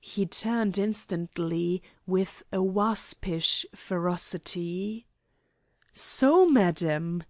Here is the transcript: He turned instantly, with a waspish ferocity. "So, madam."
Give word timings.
He 0.00 0.26
turned 0.26 0.76
instantly, 0.76 1.84
with 2.04 2.42
a 2.52 2.60
waspish 2.60 3.64
ferocity. 3.76 5.06
"So, 5.94 6.46
madam." 6.48 7.22